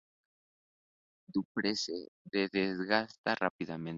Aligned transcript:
Dupree 1.31 1.75
se 1.75 2.07
desgasta 2.31 3.35
rápidamente". 3.35 3.89